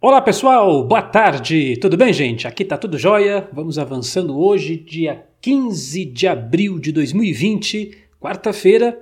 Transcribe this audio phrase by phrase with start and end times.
[0.00, 2.46] Olá pessoal, boa tarde, tudo bem gente?
[2.46, 3.48] Aqui tá tudo jóia.
[3.52, 8.96] Vamos avançando hoje, dia 15 de abril de 2020, quarta-feira,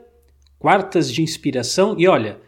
[0.59, 1.97] quartas de inspiração.
[1.99, 2.39] E olha,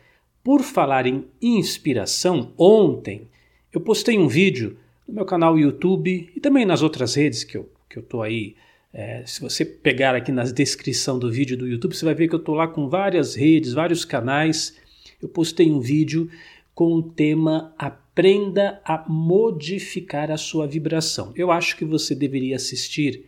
[0.42, 3.28] por falar em inspiração, ontem
[3.70, 7.70] eu postei um vídeo no meu canal YouTube e também nas outras redes que eu,
[7.86, 8.56] que eu tô aí.
[8.94, 12.34] É, se você pegar aqui na descrição do vídeo do YouTube, você vai ver que
[12.34, 14.74] eu tô lá com várias redes, vários canais.
[15.20, 16.30] Eu postei um vídeo
[16.74, 17.74] com o tema
[18.18, 21.32] Aprenda a modificar a sua vibração.
[21.36, 23.26] Eu acho que você deveria assistir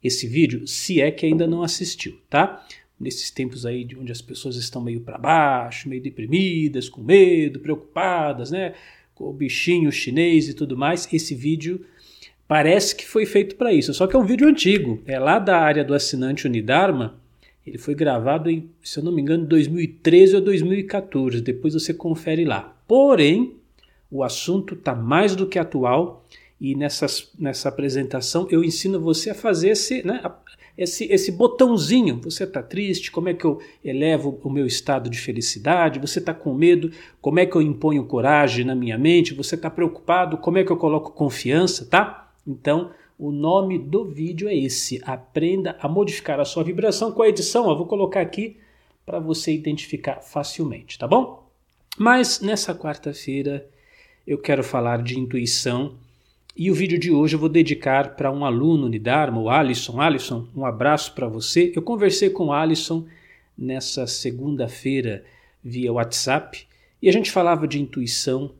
[0.00, 2.64] esse vídeo, se é que ainda não assistiu, tá?
[3.00, 7.58] Nesses tempos aí de onde as pessoas estão meio para baixo, meio deprimidas, com medo,
[7.58, 8.74] preocupadas, né?
[9.12, 11.84] Com o bichinho chinês e tudo mais, esse vídeo
[12.46, 13.92] parece que foi feito para isso.
[13.92, 17.18] Só que é um vídeo antigo, é lá da área do assinante Unidarma
[17.68, 21.42] ele foi gravado em, se eu não me engano, 2013 ou 2014.
[21.42, 22.74] Depois você confere lá.
[22.86, 23.57] Porém,
[24.10, 26.24] o assunto está mais do que atual
[26.60, 30.20] e nessas, nessa apresentação eu ensino você a fazer esse, né,
[30.76, 32.20] esse, esse botãozinho.
[32.22, 33.10] Você está triste?
[33.10, 35.98] Como é que eu elevo o meu estado de felicidade?
[35.98, 36.90] Você está com medo?
[37.20, 39.34] Como é que eu imponho coragem na minha mente?
[39.34, 40.38] Você está preocupado?
[40.38, 41.84] Como é que eu coloco confiança?
[41.84, 42.32] Tá?
[42.46, 45.00] Então, o nome do vídeo é esse.
[45.04, 47.68] Aprenda a modificar a sua vibração com a edição.
[47.68, 48.56] Eu vou colocar aqui
[49.04, 51.48] para você identificar facilmente, tá bom?
[51.96, 53.68] Mas nessa quarta-feira
[54.28, 55.96] eu quero falar de intuição
[56.54, 59.98] e o vídeo de hoje eu vou dedicar para um aluno Unidarma, o Alisson.
[59.98, 61.72] Alisson, um abraço para você.
[61.74, 63.06] Eu conversei com o Alisson
[63.56, 65.24] nessa segunda-feira
[65.64, 66.66] via WhatsApp
[67.00, 68.54] e a gente falava de intuição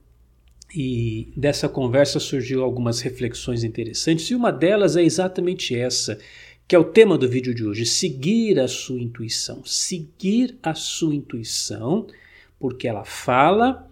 [0.74, 6.18] e dessa conversa surgiu algumas reflexões interessantes, e uma delas é exatamente essa,
[6.66, 9.64] que é o tema do vídeo de hoje: seguir a sua intuição.
[9.64, 12.06] Seguir a sua intuição,
[12.60, 13.87] porque ela fala,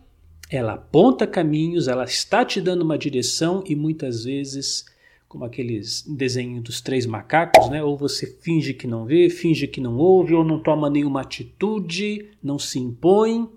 [0.50, 4.84] ela aponta caminhos, ela está te dando uma direção e muitas vezes,
[5.28, 7.82] como aqueles desenhos dos três macacos, né?
[7.82, 12.30] Ou você finge que não vê, finge que não ouve, ou não toma nenhuma atitude,
[12.42, 13.48] não se impõe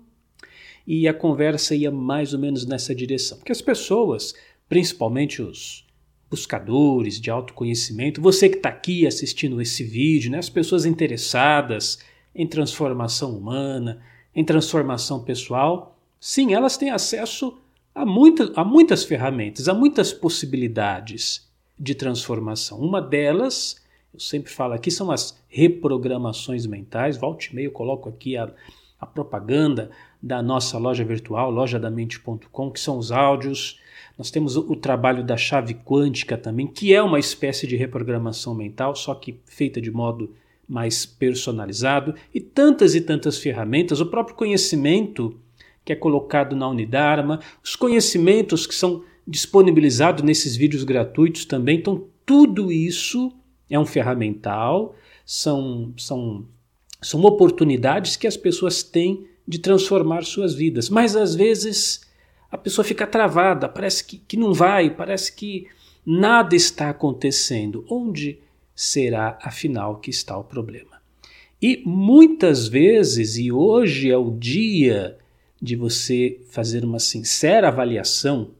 [0.86, 3.38] e a conversa ia mais ou menos nessa direção.
[3.38, 4.34] Porque as pessoas,
[4.68, 5.86] principalmente os
[6.28, 12.00] buscadores de autoconhecimento, você que está aqui assistindo esse vídeo, né, as pessoas interessadas
[12.34, 14.00] em transformação humana,
[14.34, 17.58] em transformação pessoal, sim, elas têm acesso
[17.94, 21.48] a, muita, a muitas ferramentas, a muitas possibilidades
[21.78, 22.78] de transformação.
[22.78, 23.76] Uma delas,
[24.12, 27.16] eu sempre falo aqui, são as reprogramações mentais.
[27.16, 28.52] Volte e meio coloco aqui a,
[29.00, 29.90] a propaganda
[30.22, 33.80] da nossa loja virtual, lojadamente.com, que são os áudios.
[34.18, 38.94] Nós temos o, trabalho da chave quântica também, que é uma espécie de reprogramação mental,
[38.94, 40.34] só que feita de modo
[40.68, 45.36] mais personalizado, e tantas e tantas ferramentas, o próprio conhecimento
[45.84, 51.78] que é colocado na Unidarma, os conhecimentos que são disponibilizados nesses vídeos gratuitos também.
[51.78, 53.32] Então, tudo isso
[53.68, 56.44] é um ferramental, são, são,
[57.00, 60.88] são oportunidades que as pessoas têm de transformar suas vidas.
[60.88, 62.00] Mas às vezes
[62.50, 65.68] a pessoa fica travada, parece que, que não vai, parece que
[66.04, 67.84] nada está acontecendo.
[67.88, 68.38] Onde
[68.74, 71.00] será afinal que está o problema?
[71.62, 75.18] E muitas vezes, e hoje é o dia
[75.60, 78.50] de você fazer uma sincera avaliação,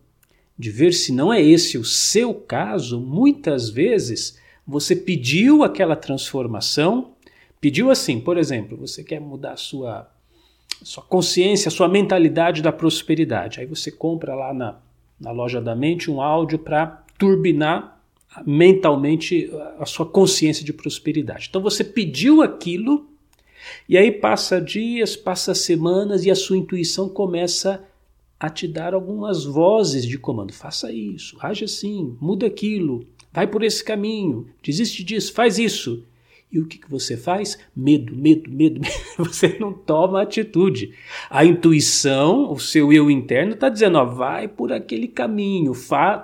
[0.59, 7.13] de ver se não é esse o seu caso, muitas vezes você pediu aquela transformação,
[7.61, 10.11] pediu assim, por exemplo, você quer mudar a sua
[10.83, 13.61] sua consciência, sua mentalidade da prosperidade.
[13.61, 14.79] Aí você compra lá na,
[15.21, 18.01] na loja da mente um áudio para turbinar
[18.47, 21.49] mentalmente a sua consciência de prosperidade.
[21.51, 23.10] Então você pediu aquilo
[23.89, 27.83] e aí passa dias, passa semanas e a sua intuição começa
[28.39, 30.53] a te dar algumas vozes de comando.
[30.53, 36.05] Faça isso, age assim, muda aquilo, vai por esse caminho, desiste disso, faz isso.
[36.53, 37.57] E o que, que você faz?
[37.77, 38.91] Medo, medo, medo, medo.
[39.19, 40.93] Você não toma atitude.
[41.29, 45.73] A intuição, o seu eu interno, está dizendo: ó, vai por aquele caminho,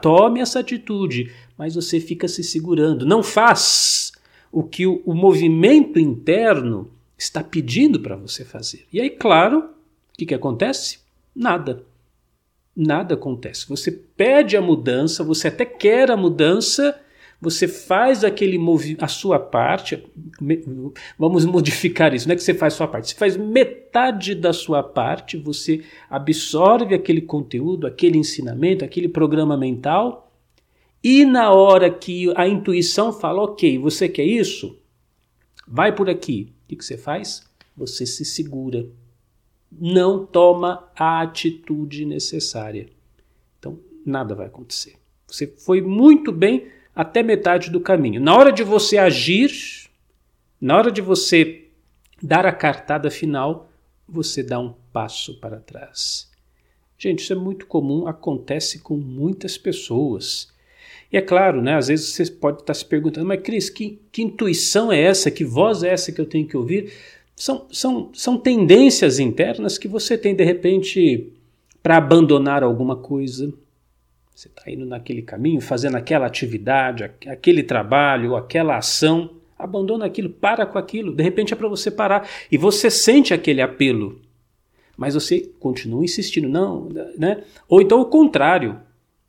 [0.02, 1.31] tome essa atitude.
[1.56, 3.06] Mas você fica se segurando.
[3.06, 4.12] Não faz
[4.50, 8.86] o que o, o movimento interno está pedindo para você fazer.
[8.92, 10.98] E aí, claro, o que, que acontece?
[11.34, 11.84] Nada.
[12.74, 13.68] Nada acontece.
[13.68, 16.98] Você pede a mudança, você até quer a mudança
[17.40, 18.58] você faz aquele
[18.98, 20.02] a sua parte,
[21.18, 24.52] vamos modificar isso, não é que você faz a sua parte, você faz metade da
[24.52, 30.32] sua parte, você absorve aquele conteúdo, aquele ensinamento, aquele programa mental,
[31.04, 34.78] e na hora que a intuição fala, ok, você quer isso?
[35.68, 36.52] Vai por aqui.
[36.66, 37.46] O que, que você faz?
[37.76, 38.88] Você se segura.
[39.70, 42.88] Não toma a atitude necessária.
[43.58, 44.96] Então, nada vai acontecer.
[45.28, 48.20] Você foi muito bem até metade do caminho.
[48.20, 49.88] Na hora de você agir,
[50.60, 51.68] na hora de você
[52.20, 53.70] dar a cartada final,
[54.08, 56.28] você dá um passo para trás.
[56.98, 60.52] Gente, isso é muito comum, acontece com muitas pessoas.
[61.12, 64.22] E é claro, né, às vezes você pode estar se perguntando, mas Cris, que, que
[64.22, 65.30] intuição é essa?
[65.30, 66.92] Que voz é essa que eu tenho que ouvir?
[67.34, 71.32] São, são, são tendências internas que você tem de repente
[71.82, 73.52] para abandonar alguma coisa.
[74.34, 79.30] Você está indo naquele caminho, fazendo aquela atividade, aquele trabalho, aquela ação.
[79.58, 81.14] Abandona aquilo, para com aquilo.
[81.14, 82.28] De repente é para você parar.
[82.50, 84.20] E você sente aquele apelo.
[84.96, 87.44] Mas você continua insistindo, não, né?
[87.68, 88.80] Ou então o contrário.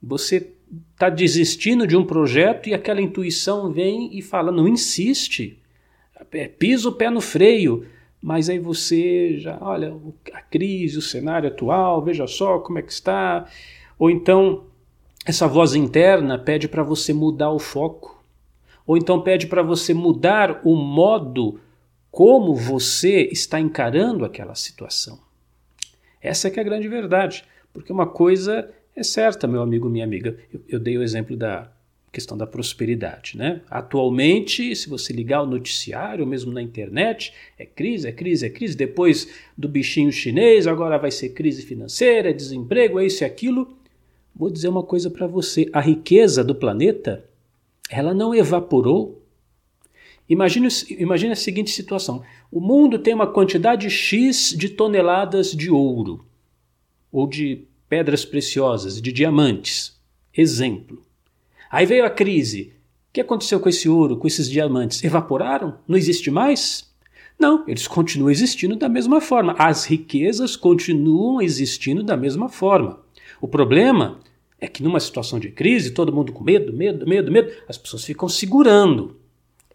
[0.01, 0.53] Você
[0.93, 5.61] está desistindo de um projeto e aquela intuição vem e fala: não insiste,
[6.31, 7.85] é, pisa o pé no freio.
[8.19, 9.95] Mas aí você já, olha,
[10.33, 13.47] a crise, o cenário atual, veja só como é que está.
[13.97, 14.65] Ou então
[15.25, 18.23] essa voz interna pede para você mudar o foco.
[18.85, 21.59] Ou então pede para você mudar o modo
[22.09, 25.19] como você está encarando aquela situação.
[26.21, 27.43] Essa é que é a grande verdade.
[27.73, 30.35] Porque uma coisa é certa, meu amigo, minha amiga.
[30.51, 31.71] Eu, eu dei o exemplo da
[32.11, 33.37] questão da prosperidade.
[33.37, 33.61] Né?
[33.69, 38.75] Atualmente, se você ligar o noticiário, mesmo na internet, é crise, é crise, é crise.
[38.75, 43.77] Depois do bichinho chinês, agora vai ser crise financeira, desemprego, é isso e aquilo.
[44.35, 47.23] Vou dizer uma coisa para você: a riqueza do planeta
[47.91, 49.23] ela não evaporou.
[50.27, 56.25] Imagine, imagine a seguinte situação: o mundo tem uma quantidade X de toneladas de ouro
[57.11, 59.97] ou de pedras preciosas, de diamantes.
[60.35, 61.01] Exemplo.
[61.69, 62.73] Aí veio a crise.
[63.09, 65.03] O que aconteceu com esse ouro, com esses diamantes?
[65.03, 65.77] Evaporaram?
[65.87, 66.87] Não existe mais?
[67.39, 69.55] Não, eles continuam existindo da mesma forma.
[69.57, 72.99] As riquezas continuam existindo da mesma forma.
[73.39, 74.19] O problema
[74.59, 78.03] é que numa situação de crise, todo mundo com medo, medo, medo, medo, as pessoas
[78.03, 79.15] ficam segurando.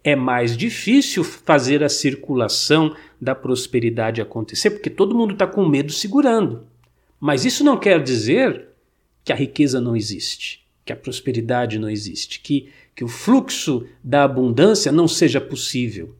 [0.03, 5.93] É mais difícil fazer a circulação da prosperidade acontecer, porque todo mundo está com medo
[5.93, 6.67] segurando.
[7.25, 8.67] Mas isso não quer dizer
[9.23, 14.25] que a riqueza não existe, que a prosperidade não existe, que, que o fluxo da
[14.25, 16.13] abundância não seja possível.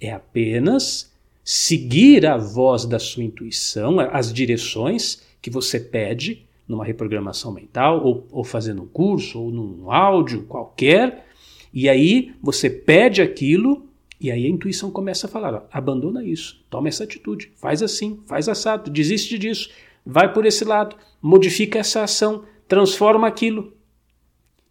[0.00, 1.12] É apenas
[1.44, 8.26] seguir a voz da sua intuição, as direções que você pede numa reprogramação mental, ou,
[8.32, 11.28] ou fazendo um curso, ou num áudio qualquer,
[11.72, 13.86] e aí você pede aquilo,
[14.20, 18.18] e aí a intuição começa a falar: ó, abandona isso, toma essa atitude, faz assim,
[18.26, 19.70] faz assado, desiste disso,
[20.10, 23.74] vai por esse lado, modifica essa ação, transforma aquilo.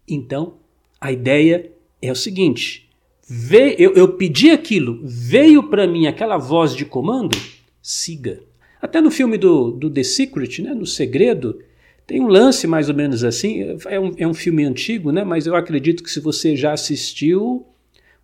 [0.06, 0.54] Então,
[1.00, 1.70] a ideia
[2.02, 2.90] é o seguinte:
[3.28, 7.38] veio, eu, eu pedi aquilo, veio para mim aquela voz de comando,
[7.80, 8.42] siga.
[8.82, 11.60] Até no filme do, do The Secret, né, no Segredo,
[12.04, 13.76] tem um lance mais ou menos assim.
[13.86, 17.66] É um, é um filme antigo, né, mas eu acredito que se você já assistiu,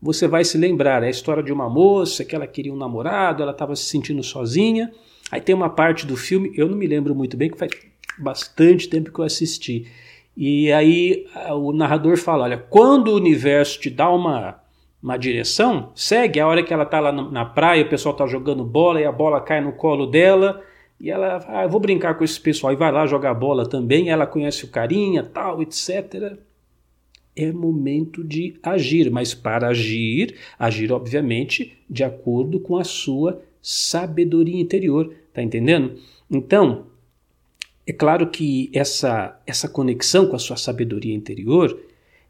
[0.01, 1.03] você vai se lembrar.
[1.03, 4.23] É a história de uma moça que ela queria um namorado, ela estava se sentindo
[4.23, 4.93] sozinha.
[5.31, 7.73] Aí tem uma parte do filme, eu não me lembro muito bem, que faz
[8.19, 9.87] bastante tempo que eu assisti.
[10.37, 14.61] E aí o narrador fala: olha, quando o universo te dá uma,
[15.03, 16.41] uma direção, segue.
[16.41, 19.13] A hora que ela está lá na praia, o pessoal está jogando bola e a
[19.13, 20.63] bola cai no colo dela.
[21.01, 22.73] E ela, ah, vou brincar com esse pessoal.
[22.73, 24.11] E vai lá jogar bola também.
[24.11, 26.39] Ela conhece o carinha, tal, etc.
[27.37, 34.61] É momento de agir, mas para agir, agir obviamente de acordo com a sua sabedoria
[34.61, 35.99] interior, tá entendendo?
[36.31, 36.85] Então,
[37.87, 41.81] é claro que essa, essa conexão com a sua sabedoria interior,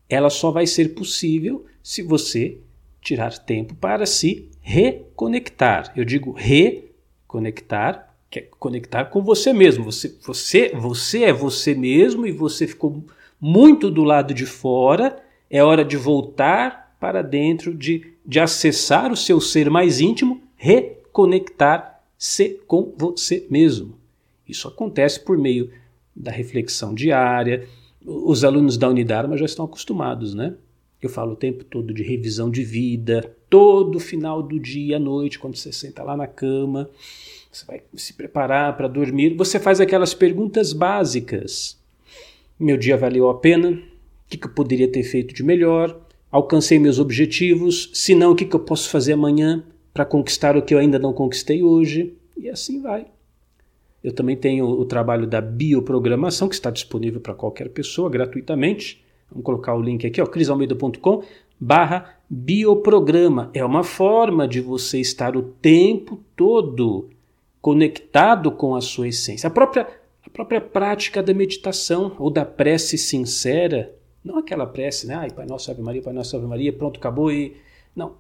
[0.09, 2.59] ela só vai ser possível se você
[3.01, 5.93] tirar tempo para se reconectar.
[5.97, 9.85] Eu digo reconectar, que é conectar com você mesmo.
[9.85, 13.05] Você, você, você é você mesmo e você ficou
[13.41, 15.21] muito do lado de fora.
[15.51, 21.04] É hora de voltar para dentro, de, de acessar o seu ser mais íntimo, reconectar
[21.15, 23.95] conectar-se com você mesmo.
[24.49, 25.71] Isso acontece por meio
[26.15, 27.69] da reflexão diária.
[28.05, 30.55] Os alunos da Unidarma já estão acostumados, né?
[31.01, 35.39] Eu falo o tempo todo de revisão de vida, todo final do dia à noite,
[35.39, 36.91] quando você senta lá na cama,
[37.53, 41.79] você vai se preparar para dormir, você faz aquelas perguntas básicas.
[42.59, 43.71] Meu dia valeu a pena?
[43.71, 43.81] O
[44.29, 45.97] que, eu poderia ter feito de melhor?
[46.29, 47.91] Alcancei meus objetivos?
[47.95, 49.65] Se não, o que eu posso fazer amanhã?
[49.95, 53.07] Para conquistar o que eu ainda não conquistei hoje, e assim vai.
[54.03, 59.03] Eu também tenho o trabalho da bioprogramação, que está disponível para qualquer pessoa gratuitamente.
[59.31, 61.23] Vamos colocar o link aqui, crisalmeida.com
[61.59, 63.51] barra bioprograma.
[63.55, 67.09] É uma forma de você estar o tempo todo
[67.63, 69.47] conectado com a sua essência.
[69.47, 69.89] A própria,
[70.23, 75.15] a própria prática da meditação ou da prece sincera, não aquela prece, né?
[75.15, 77.57] Ai, Pai Nosso, Ave Maria, Pai Nosso, Ave Maria, pronto, acabou e
[77.95, 78.17] não,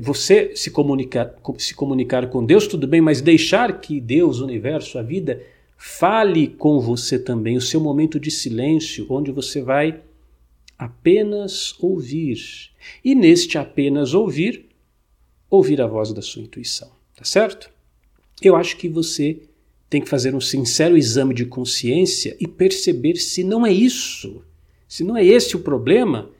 [0.00, 4.98] você se comunicar, se comunicar com Deus, tudo bem, mas deixar que Deus, o universo,
[4.98, 5.42] a vida,
[5.78, 10.02] fale com você também, o seu momento de silêncio, onde você vai
[10.78, 12.36] apenas ouvir.
[13.02, 14.66] E neste apenas ouvir,
[15.48, 17.70] ouvir a voz da sua intuição, tá certo?
[18.42, 19.40] Eu acho que você
[19.88, 24.44] tem que fazer um sincero exame de consciência e perceber se não é isso,
[24.88, 26.30] se não é esse o problema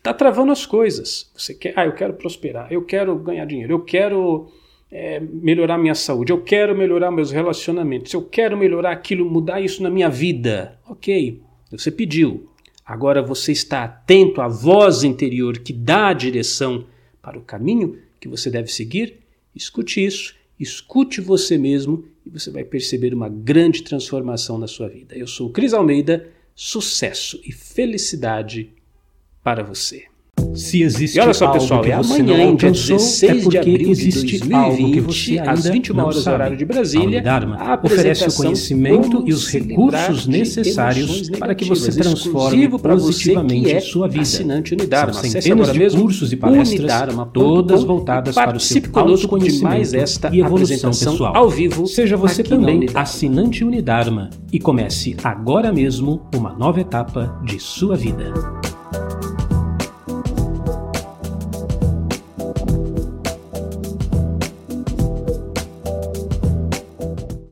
[0.00, 1.30] está travando as coisas.
[1.36, 4.50] Você quer, ah, eu quero prosperar, eu quero ganhar dinheiro, eu quero
[4.90, 9.82] é, melhorar minha saúde, eu quero melhorar meus relacionamentos, eu quero melhorar aquilo, mudar isso
[9.82, 10.78] na minha vida.
[10.88, 11.40] Ok,
[11.70, 12.48] você pediu.
[12.84, 16.86] Agora você está atento à voz interior que dá a direção
[17.22, 19.20] para o caminho que você deve seguir?
[19.54, 25.16] Escute isso, escute você mesmo e você vai perceber uma grande transformação na sua vida.
[25.16, 28.72] Eu sou Cris Almeida, sucesso e felicidade
[29.42, 30.04] para você.
[30.54, 35.38] Se existe e olha só, pessoal, é amanhã, dia 16 é de abril de 2020,
[35.40, 37.22] às 21 horas horário de Brasília,
[37.58, 44.08] a oferece o conhecimento e os recursos necessários para que você transforme positivamente é sua
[44.08, 44.22] vida.
[44.22, 45.12] Assinante Unidarma.
[45.12, 50.40] São centenas de cursos e palestras, Unidarma, todas voltadas para o seu autoconhecimento esta e
[50.40, 51.36] evolução pessoal.
[51.36, 57.58] Ao vivo, Seja você também assinante Unidarma e comece agora mesmo uma nova etapa de
[57.60, 58.32] sua vida.